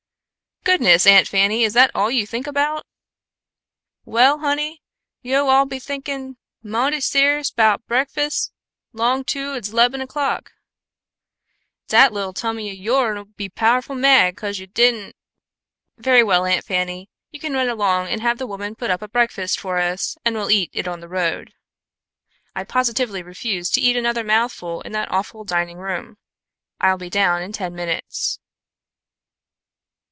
"Goodness, 0.63 1.07
Aunt 1.07 1.27
Fanny, 1.27 1.63
is 1.63 1.73
that 1.73 1.89
all 1.95 2.11
you 2.11 2.27
think 2.27 2.45
about?" 2.45 2.85
"Well, 4.05 4.39
honey, 4.39 4.83
yo' 5.23 5.47
all 5.49 5.65
be 5.65 5.79
thinkin' 5.79 6.37
moughty 6.61 7.01
serious 7.01 7.49
'bout 7.49 7.87
breakfas' 7.87 8.51
'long 8.93 9.23
to'ahds 9.23 9.73
'leben 9.73 10.01
o'clock. 10.01 10.51
Dat 11.87 12.13
li'l 12.13 12.31
tummy 12.33 12.69
o' 12.69 12.73
yourn 12.73 13.17
'll 13.17 13.25
be 13.25 13.49
pow'ful 13.49 13.95
mad 13.95 14.37
'cause 14.37 14.59
yo' 14.59 14.67
didn'" 14.67 15.13
"Very 15.97 16.23
well, 16.23 16.45
Aunt 16.45 16.63
Fanny, 16.63 17.09
you 17.31 17.39
can 17.39 17.53
run 17.53 17.67
along 17.67 18.09
and 18.09 18.21
have 18.21 18.37
the 18.37 18.47
woman 18.47 18.75
put 18.75 18.91
up 18.91 19.01
a 19.01 19.07
breakfast 19.07 19.59
for 19.59 19.79
us 19.79 20.15
and 20.23 20.35
we'll 20.35 20.51
eat 20.51 20.69
it 20.73 20.87
on 20.87 20.99
the 20.99 21.09
road. 21.09 21.53
I 22.55 22.65
positively 22.65 23.23
refuse 23.23 23.71
to 23.71 23.81
eat 23.81 23.97
another 23.97 24.23
mouthful 24.23 24.81
in 24.81 24.91
that 24.91 25.09
awful 25.09 25.43
dining 25.43 25.79
room. 25.79 26.17
I'll 26.79 26.99
be 26.99 27.09
down 27.09 27.41
in 27.41 27.51
ten 27.51 27.73
minutes." 27.73 28.37